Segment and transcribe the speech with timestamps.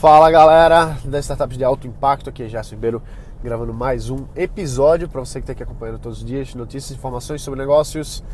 [0.00, 3.02] Fala galera das startups de alto impacto, aqui é Gerson Ribeiro
[3.44, 7.42] gravando mais um episódio para você que está aqui acompanhando todos os dias, notícias, informações
[7.42, 8.24] sobre negócios,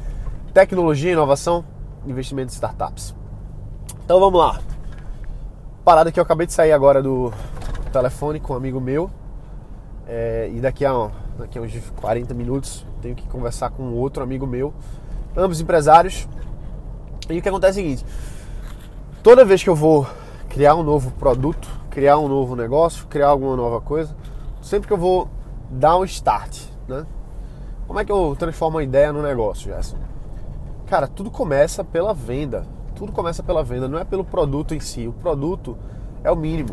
[0.55, 1.65] tecnologia, inovação,
[2.07, 3.17] investimentos em startups.
[4.05, 4.61] Então vamos lá.
[5.85, 7.33] Parada que eu acabei de sair agora do
[7.93, 9.11] telefone com um amigo meu
[10.07, 14.47] é, e daqui a, daqui a uns 40 minutos tenho que conversar com outro amigo
[14.47, 14.73] meu,
[15.37, 16.29] ambos empresários.
[17.29, 18.07] E o que acontece é o seguinte:
[19.21, 20.07] toda vez que eu vou
[20.57, 24.17] criar um novo produto, criar um novo negócio, criar alguma nova coisa,
[24.63, 25.29] sempre que eu vou
[25.71, 27.05] dar um start, né?
[27.87, 29.99] Como é que eu transformo uma ideia no negócio, Gerson?
[30.87, 32.65] Cara, tudo começa pela venda.
[32.95, 35.07] Tudo começa pela venda, não é pelo produto em si.
[35.07, 35.77] O produto
[36.25, 36.71] é o mínimo.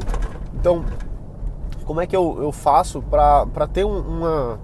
[0.54, 0.86] Então,
[1.84, 4.60] como é que eu, eu faço para ter um, uma,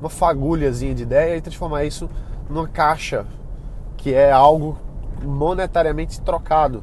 [0.00, 2.10] uma fagulhazinha de ideia e transformar isso
[2.50, 3.28] numa caixa
[3.96, 4.76] que é algo
[5.22, 6.82] monetariamente trocado?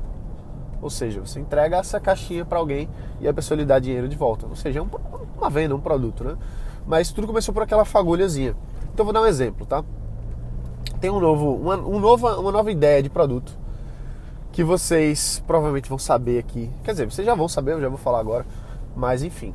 [0.84, 2.90] Ou seja, você entrega essa caixinha para alguém
[3.22, 4.46] e a pessoa lhe dá dinheiro de volta.
[4.46, 4.84] Ou seja, é
[5.38, 6.36] uma venda, um produto, né?
[6.86, 8.54] Mas tudo começou por aquela fagulhazinha.
[8.94, 9.82] Então vou dar um exemplo, tá?
[11.00, 13.58] Tem um novo, uma, um novo, uma nova ideia de produto
[14.52, 16.70] que vocês provavelmente vão saber aqui.
[16.84, 18.46] Quer dizer, vocês já vão saber, eu já vou falar agora.
[18.94, 19.54] Mas enfim.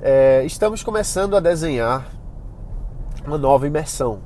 [0.00, 2.04] É, estamos começando a desenhar
[3.24, 4.18] uma nova imersão.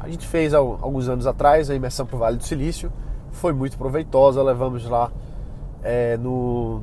[0.00, 2.90] A gente fez alguns anos atrás a imersão para o Vale do Silício.
[3.32, 5.12] Foi muito proveitosa, levamos lá
[5.82, 6.82] é, no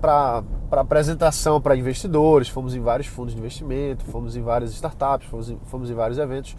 [0.00, 0.42] para
[0.80, 5.58] apresentação para investidores, fomos em vários fundos de investimento, fomos em várias startups, fomos em,
[5.66, 6.56] fomos em vários eventos,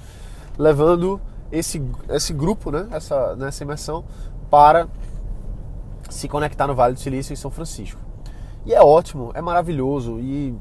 [0.58, 1.20] levando
[1.52, 4.06] esse, esse grupo, né, essa, nessa imersão,
[4.50, 4.88] para
[6.10, 8.00] se conectar no Vale do Silício em São Francisco.
[8.66, 10.56] E é ótimo, é maravilhoso e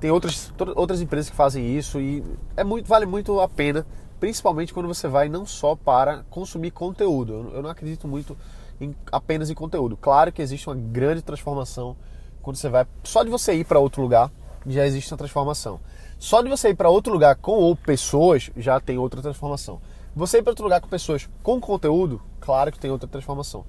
[0.00, 2.24] tem outras, outras empresas que fazem isso e
[2.56, 3.86] é muito, vale muito a pena,
[4.18, 7.50] principalmente quando você vai não só para consumir conteúdo.
[7.52, 8.36] Eu não acredito muito
[8.82, 9.96] em, apenas em conteúdo.
[9.96, 11.96] Claro que existe uma grande transformação
[12.42, 12.86] quando você vai.
[13.04, 14.30] Só de você ir para outro lugar
[14.66, 15.80] já existe uma transformação.
[16.18, 19.80] Só de você ir para outro lugar com ou pessoas já tem outra transformação.
[20.14, 23.64] Você ir para outro lugar com pessoas com conteúdo, claro que tem outra transformação.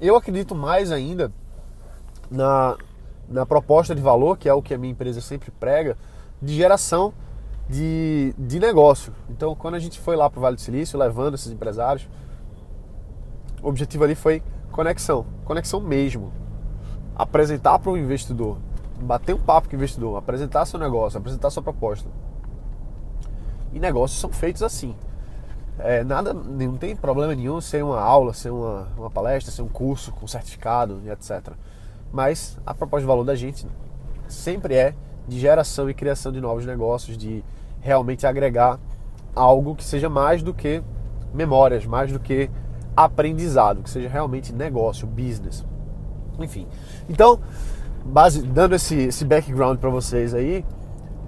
[0.00, 1.32] Eu acredito mais ainda
[2.30, 2.76] na,
[3.28, 5.96] na proposta de valor, que é o que a minha empresa sempre prega,
[6.40, 7.12] de geração
[7.68, 9.12] de, de negócio.
[9.28, 12.08] Então, quando a gente foi lá para o Vale do Silício, levando esses empresários,
[13.62, 14.42] o objetivo ali foi
[14.78, 16.32] conexão, conexão mesmo.
[17.16, 18.58] Apresentar para o investidor,
[19.00, 22.08] bater um papo com o investidor, apresentar seu negócio, apresentar sua proposta.
[23.72, 24.94] E negócios são feitos assim.
[25.80, 29.68] É, nada, não tem problema nenhum ser uma aula, ser uma, uma palestra, ser um
[29.68, 31.54] curso com certificado e etc.
[32.12, 33.66] Mas a proposta de valor da gente
[34.28, 34.94] sempre é
[35.26, 37.42] de geração e criação de novos negócios, de
[37.80, 38.78] realmente agregar
[39.34, 40.84] algo que seja mais do que
[41.34, 42.48] memórias, mais do que
[43.04, 45.64] aprendizado, que seja realmente negócio, business.
[46.40, 46.66] Enfim.
[47.08, 47.38] Então,
[48.04, 50.64] base, dando esse, esse background para vocês aí,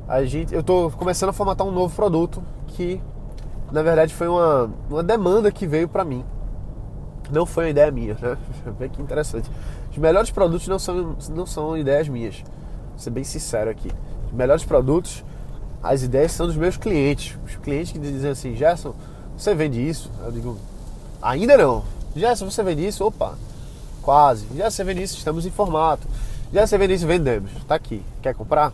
[0.09, 3.01] a gente, eu estou começando a formatar um novo produto que,
[3.71, 6.25] na verdade, foi uma, uma demanda que veio para mim.
[7.31, 8.37] Não foi uma ideia minha, né?
[8.77, 9.49] Vê que interessante.
[9.93, 12.43] Os melhores produtos não são, não são ideias minhas.
[12.89, 13.93] Vou ser bem sincero aqui.
[14.27, 15.25] Os melhores produtos,
[15.81, 17.39] as ideias são dos meus clientes.
[17.47, 18.93] Os clientes que dizem assim, Gerson,
[19.37, 20.11] você vende isso?
[20.25, 20.59] Eu digo,
[21.23, 21.85] Ainda não.
[22.17, 23.37] Já se você vende isso, opa,
[24.03, 24.47] quase.
[24.57, 26.07] Já se você vende isso, estamos em formato.
[26.53, 27.53] Já se você vende isso, vendemos.
[27.57, 28.03] Está aqui.
[28.23, 28.73] Quer comprar?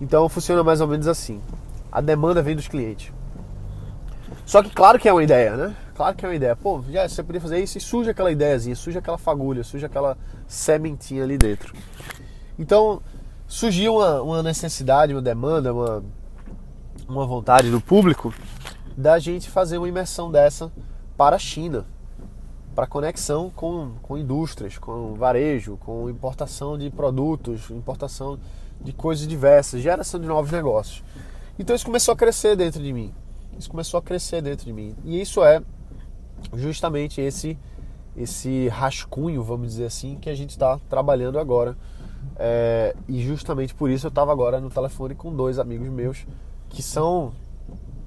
[0.00, 1.40] Então funciona mais ou menos assim.
[1.90, 3.12] A demanda vem dos clientes.
[4.46, 5.76] Só que claro que é uma ideia, né?
[5.94, 6.56] Claro que é uma ideia.
[6.56, 10.16] Pô, já você podia fazer isso e surge aquela ideiazinha, surge aquela fagulha, surge aquela
[10.48, 11.74] sementinha ali dentro.
[12.58, 13.02] Então
[13.46, 16.02] surgiu uma, uma necessidade, uma demanda, uma,
[17.08, 18.32] uma vontade do público
[18.96, 20.72] da gente fazer uma imersão dessa
[21.22, 21.86] para a China,
[22.74, 28.40] para conexão com, com indústrias, com varejo, com importação de produtos, importação
[28.80, 31.04] de coisas diversas, geração de novos negócios.
[31.56, 33.14] Então isso começou a crescer dentro de mim.
[33.56, 34.96] Isso começou a crescer dentro de mim.
[35.04, 35.62] E isso é
[36.54, 37.56] justamente esse
[38.16, 41.76] esse rascunho, vamos dizer assim, que a gente está trabalhando agora.
[42.34, 46.26] É, e justamente por isso eu estava agora no telefone com dois amigos meus
[46.68, 47.32] que são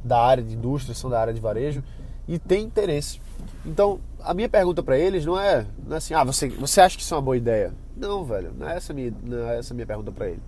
[0.04, 1.81] da área de indústria, são da área de varejo
[2.27, 3.19] e tem interesse.
[3.66, 6.95] Então, a minha pergunta para eles não é, não é assim, ah, você, você acha
[6.95, 7.74] que isso é uma boa ideia?
[7.95, 10.42] Não, velho, não é essa minha, não é essa minha pergunta para ele.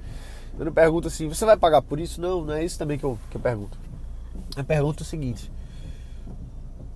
[0.58, 2.20] Eu não pergunto assim, você vai pagar por isso?
[2.20, 3.78] Não, não é isso também que eu, que eu pergunto.
[4.56, 5.52] Eu pergunto o seguinte: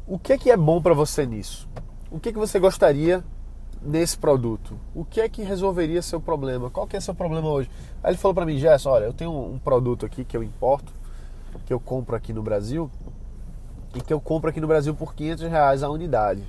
[0.08, 1.68] o que é que é bom para você nisso?
[2.10, 3.24] O que é que você gostaria
[3.82, 4.78] nesse produto?
[4.94, 6.70] O que é que resolveria seu problema?
[6.70, 7.70] Qual que é seu problema hoje?
[8.04, 10.92] Aí ele falou para mim, Jess, olha, eu tenho um produto aqui que eu importo,
[11.66, 12.90] que eu compro aqui no Brasil,
[13.96, 16.44] e que eu compro aqui no Brasil por 500 reais a unidade.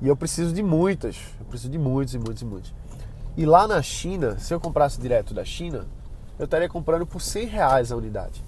[0.00, 2.74] E eu preciso de muitas, eu preciso de muitos e muitos e muitos.
[3.36, 5.86] E lá na China, se eu comprasse direto da China,
[6.38, 8.44] eu estaria comprando por 100 reais a unidade.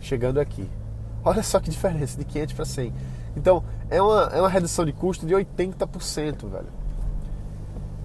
[0.00, 0.68] Chegando aqui.
[1.24, 2.92] Olha só que diferença, de 500 para 100.
[3.36, 6.84] Então, é uma, é uma redução de custo de 80%, velho.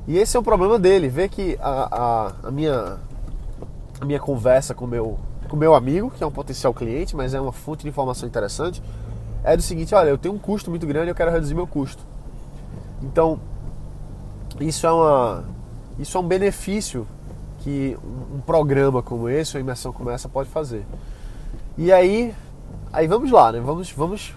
[0.07, 2.97] E esse é o problema dele, ver que a, a, a minha,
[4.01, 5.19] a minha conversa com meu,
[5.55, 8.81] o meu amigo, que é um potencial cliente, mas é uma fonte de informação interessante,
[9.43, 11.67] é do seguinte, olha, eu tenho um custo muito grande e eu quero reduzir meu
[11.67, 12.03] custo.
[13.01, 13.39] Então,
[14.59, 15.45] isso é, uma,
[15.97, 17.07] isso é um benefício
[17.59, 17.97] que
[18.33, 20.85] um programa como esse, uma imersão como essa pode fazer.
[21.77, 22.33] E aí,
[22.91, 23.59] aí vamos lá, né?
[23.59, 24.35] Vamos, vamos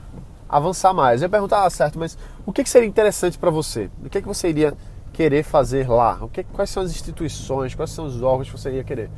[0.49, 1.20] avançar mais.
[1.20, 2.17] Eu ia perguntar, ah, certo, mas
[2.47, 3.91] o que, que seria interessante para você?
[4.05, 4.75] O que, que você iria
[5.12, 6.19] querer fazer lá?
[6.20, 9.11] O que, quais são as instituições, quais são os órgãos que você iria querer?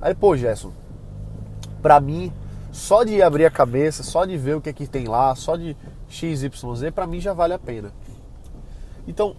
[0.00, 0.72] Aí, pô, Gerson,
[1.82, 2.32] para mim,
[2.70, 5.76] só de abrir a cabeça, só de ver o que, que tem lá, só de
[6.08, 6.50] XYZ,
[6.94, 7.92] para mim já vale a pena.
[9.06, 9.34] Então,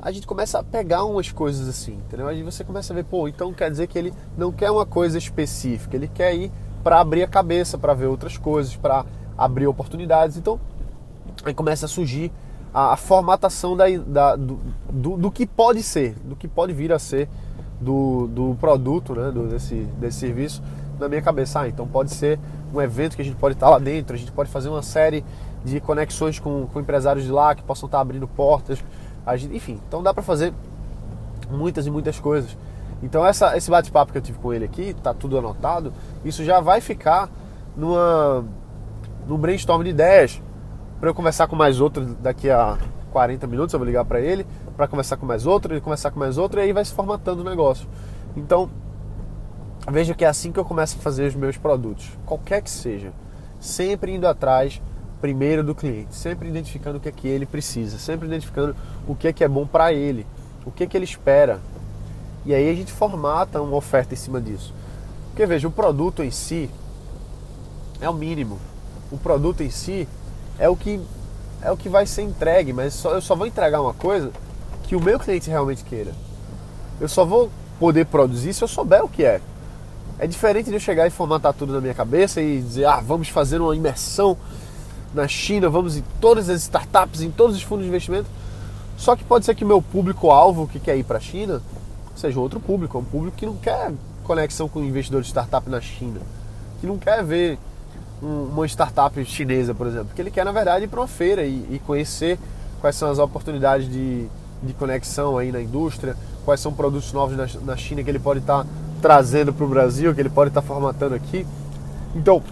[0.00, 2.28] a gente começa a pegar umas coisas assim, entendeu?
[2.28, 5.18] Aí você começa a ver, pô, então quer dizer que ele não quer uma coisa
[5.18, 6.52] específica, ele quer ir
[6.84, 9.04] para abrir a cabeça, para ver outras coisas, para
[9.36, 10.36] abrir oportunidades.
[10.36, 10.60] Então,
[11.44, 12.30] aí começa a surgir
[12.72, 16.92] a, a formatação da, da do, do, do, que pode ser, do que pode vir
[16.92, 17.28] a ser
[17.80, 20.62] do, do produto, né, do, desse, desse serviço
[20.98, 21.60] na minha cabeça.
[21.60, 22.38] Ah, então pode ser
[22.72, 25.24] um evento que a gente pode estar lá dentro, a gente pode fazer uma série
[25.64, 28.78] de conexões com, com empresários de lá que possam estar abrindo portas
[29.36, 30.52] Gente, enfim, então dá para fazer
[31.50, 32.56] muitas e muitas coisas.
[33.02, 35.92] Então essa, esse bate-papo que eu tive com ele aqui, tá tudo anotado,
[36.24, 37.28] isso já vai ficar
[37.76, 38.44] numa
[39.26, 40.40] no brainstorm de ideias
[40.98, 42.78] para eu conversar com mais outro daqui a
[43.12, 44.46] 40 minutos, eu vou ligar para ele
[44.76, 47.42] para conversar com mais outro, ele conversar com mais outro e aí vai se formatando
[47.42, 47.86] o negócio.
[48.36, 48.70] Então,
[49.86, 53.12] veja que é assim que eu começo a fazer os meus produtos, qualquer que seja,
[53.60, 54.80] sempre indo atrás
[55.20, 58.74] primeiro do cliente, sempre identificando o que é que ele precisa, sempre identificando
[59.06, 60.26] o que é que é bom para ele,
[60.64, 61.60] o que é que ele espera.
[62.44, 64.72] E aí a gente formata uma oferta em cima disso.
[65.30, 66.70] Porque veja, o produto em si
[68.00, 68.58] é o mínimo.
[69.10, 70.08] O produto em si
[70.58, 71.00] é o que
[71.60, 74.30] é o que vai ser entregue, mas só, eu só vou entregar uma coisa
[74.84, 76.12] que o meu cliente realmente queira.
[77.00, 79.40] Eu só vou poder produzir se eu souber o que é.
[80.18, 83.28] É diferente de eu chegar e formatar tudo na minha cabeça e dizer, ah, vamos
[83.28, 84.36] fazer uma imersão
[85.14, 88.26] na China, vamos em todas as startups, em todos os fundos de investimento.
[88.96, 91.62] Só que pode ser que o meu público-alvo que quer ir para a China
[92.16, 93.92] seja outro público, um público que não quer
[94.24, 96.20] conexão com investidores de startup na China,
[96.80, 97.58] que não quer ver
[98.20, 101.64] uma startup chinesa, por exemplo, que ele quer, na verdade, ir para uma feira e,
[101.70, 102.36] e, conhecer
[102.80, 104.26] quais são as oportunidades de,
[104.62, 108.40] de conexão aí na indústria, quais são produtos novos na, na China que ele pode
[108.40, 111.46] estar tá trazendo para o Brasil, que ele pode estar tá formatando aqui.
[112.14, 112.42] Então,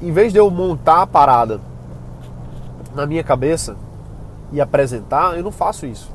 [0.00, 1.60] em vez de eu montar a parada
[2.94, 3.76] na minha cabeça
[4.52, 6.10] e apresentar, eu não faço isso.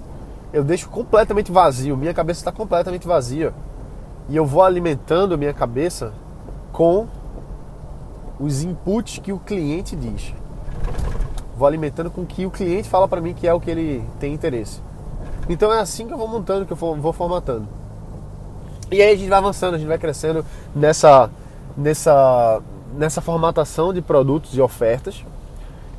[0.53, 3.53] Eu deixo completamente vazio, minha cabeça está completamente vazia.
[4.29, 6.13] E eu vou alimentando a minha cabeça
[6.71, 7.07] com
[8.39, 10.33] os inputs que o cliente diz.
[11.57, 14.03] Vou alimentando com o que o cliente fala para mim que é o que ele
[14.19, 14.81] tem interesse.
[15.47, 17.67] Então é assim que eu vou montando, que eu vou formatando.
[18.91, 20.45] E aí a gente vai avançando, a gente vai crescendo
[20.75, 21.29] nessa,
[21.77, 22.61] nessa
[22.93, 25.23] nessa formatação de produtos e ofertas.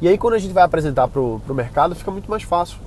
[0.01, 2.79] E aí quando a gente vai apresentar para o mercado fica muito mais fácil.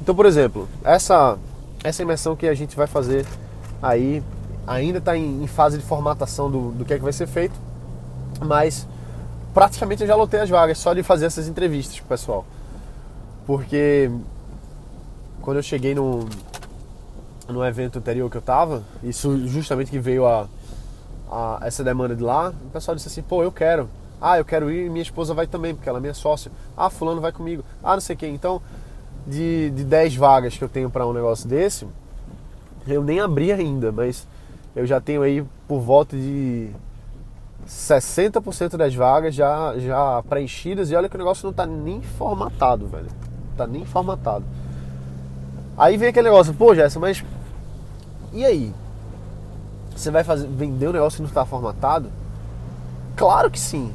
[0.00, 1.38] Então, por exemplo, essa,
[1.82, 3.26] essa imersão que a gente vai fazer
[3.82, 4.22] aí
[4.66, 7.54] ainda está em, em, fase de formatação do, do que é que vai ser feito,
[8.40, 8.86] mas
[9.54, 12.44] praticamente eu já lotei as vagas só de fazer essas entrevistas com o pessoal.
[13.46, 14.10] Porque
[15.40, 16.28] quando eu cheguei no,
[17.48, 20.48] no evento anterior que eu tava, isso justamente que veio a,
[21.30, 23.88] a, essa demanda de lá, o pessoal disse assim, pô, eu quero.
[24.20, 26.50] Ah, eu quero ir e minha esposa vai também, porque ela é minha sócia.
[26.76, 27.62] Ah, fulano vai comigo.
[27.82, 28.26] Ah, não sei quê.
[28.26, 28.62] Então,
[29.26, 31.86] de, de 10 vagas que eu tenho para um negócio desse,
[32.86, 34.26] eu nem abri ainda, mas
[34.74, 36.70] eu já tenho aí por volta de
[37.68, 40.90] 60% das vagas já, já preenchidas.
[40.90, 43.08] E olha que o negócio não tá nem formatado, velho.
[43.56, 44.44] Tá nem formatado.
[45.76, 47.22] Aí vem aquele negócio, pô, Jéssica, mas
[48.36, 48.74] e aí?
[49.94, 52.10] Você vai fazer, vender o negócio que não está formatado?
[53.16, 53.92] Claro que sim.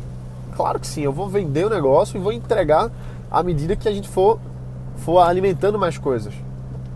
[0.55, 1.01] Claro que sim.
[1.01, 2.91] Eu vou vender o negócio e vou entregar
[3.29, 4.39] à medida que a gente for,
[4.97, 6.33] for alimentando mais coisas.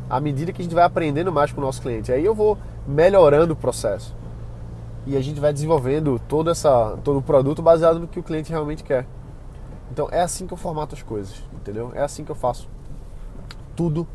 [0.09, 2.11] À medida que a gente vai aprendendo mais com o nosso cliente.
[2.11, 4.15] Aí eu vou melhorando o processo.
[5.05, 8.49] E a gente vai desenvolvendo todo, essa, todo o produto baseado no que o cliente
[8.49, 9.05] realmente quer.
[9.91, 11.91] Então é assim que eu formato as coisas, entendeu?
[11.93, 12.67] É assim que eu faço
[13.75, 14.07] tudo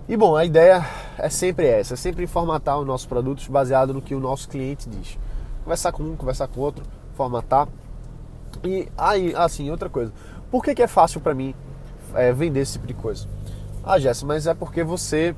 [0.08, 0.84] E bom, a ideia
[1.16, 4.88] é sempre essa, é sempre formatar os nossos produtos baseado no que o nosso cliente
[4.88, 5.16] diz.
[5.62, 6.84] Conversar com um, conversar com outro,
[7.14, 7.68] formatar.
[8.64, 10.12] E aí, assim, outra coisa.
[10.50, 11.54] Por que, que é fácil para mim
[12.14, 13.26] é, vender esse tipo de coisa?
[13.84, 15.34] Ah, Jéssica, mas é porque você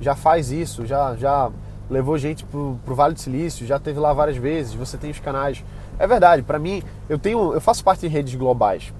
[0.00, 1.50] já faz isso, já, já
[1.88, 5.18] levou gente pro, pro Vale do Silício, já teve lá várias vezes, você tem os
[5.18, 5.64] canais.
[5.98, 8.92] É verdade, para mim, eu tenho, eu faço parte de redes globais.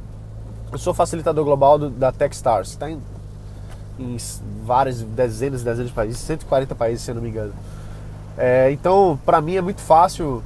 [0.73, 3.01] Eu sou facilitador global do, da Techstars, está em,
[3.99, 4.17] em
[4.65, 7.53] várias dezenas e dezenas de países, 140 países, se eu não me engano.
[8.37, 10.43] É, então, para mim é muito fácil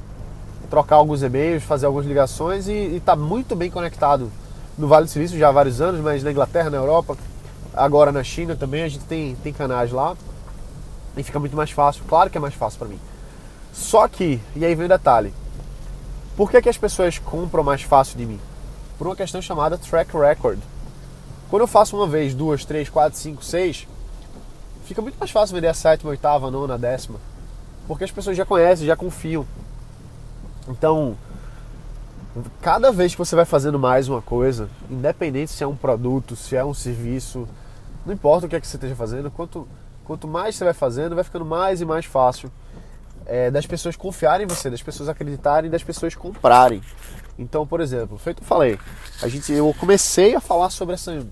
[0.65, 4.31] trocar alguns e-mails, fazer algumas ligações e estar tá muito bem conectado
[4.77, 7.17] no Vale do Silício já há vários anos, mas na Inglaterra, na Europa,
[7.73, 10.15] agora na China também, a gente tem, tem canais lá
[11.15, 12.03] e fica muito mais fácil.
[12.07, 12.99] Claro que é mais fácil para mim.
[13.73, 15.33] Só que, e aí vem o detalhe,
[16.35, 18.39] por que, que as pessoas compram mais fácil de mim?
[18.97, 20.59] Por uma questão chamada track record.
[21.49, 23.87] Quando eu faço uma vez, duas, três, quatro, cinco, seis,
[24.85, 27.19] fica muito mais fácil vender a sétima, oitava, nona, décima.
[27.87, 29.45] Porque as pessoas já conhecem, já confiam.
[30.67, 31.17] Então,
[32.61, 36.55] cada vez que você vai fazendo mais uma coisa, independente se é um produto, se
[36.55, 37.47] é um serviço,
[38.05, 39.67] não importa o que é que você esteja fazendo, quanto,
[40.03, 42.51] quanto mais você vai fazendo, vai ficando mais e mais fácil
[43.25, 46.81] é, das pessoas confiarem em você, das pessoas acreditarem, das pessoas comprarem.
[47.37, 48.79] Então, por exemplo, feito eu falei,
[49.21, 51.25] a gente, eu comecei a falar sobre, essa,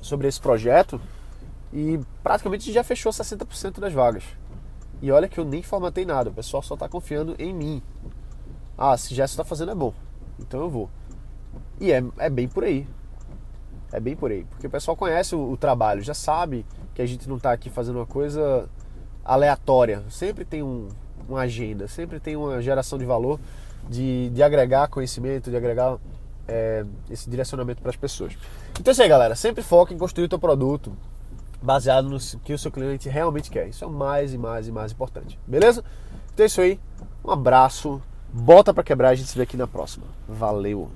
[0.00, 1.00] sobre esse projeto
[1.72, 4.24] e praticamente já fechou 60% das vagas.
[5.00, 7.82] E olha que eu nem formatei nada, o pessoal só está confiando em mim.
[8.78, 9.92] Ah, se já está fazendo é bom,
[10.38, 10.88] então eu vou.
[11.80, 12.86] E é, é bem por aí.
[13.92, 14.44] É bem por aí.
[14.44, 17.70] Porque o pessoal conhece o, o trabalho, já sabe que a gente não está aqui
[17.70, 18.68] fazendo uma coisa
[19.24, 20.02] aleatória.
[20.08, 20.88] Sempre tem um,
[21.28, 23.40] uma agenda, sempre tem uma geração de valor,
[23.88, 25.98] de, de agregar conhecimento, de agregar
[26.46, 28.36] é, esse direcionamento para as pessoas.
[28.78, 29.34] Então é isso aí, galera.
[29.34, 30.96] Sempre foca em construir o teu produto
[31.60, 33.68] baseado no que o seu cliente realmente quer.
[33.68, 35.38] Isso é o mais e mais e mais importante.
[35.46, 35.84] Beleza?
[36.32, 36.80] Então é isso aí.
[37.24, 38.00] Um abraço.
[38.32, 40.06] Bota para quebrar, a gente se vê aqui na próxima.
[40.28, 40.90] Valeu!